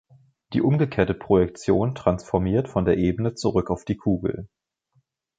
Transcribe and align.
Die 0.53 0.63
umgekehrte 0.63 1.13
Projektion 1.13 1.93
transformiert 1.93 2.67
von 2.67 2.85
der 2.85 2.97
Ebene 2.97 3.35
zurück 3.35 3.69
auf 3.69 3.85
die 3.85 3.97
Kugel. 3.97 4.47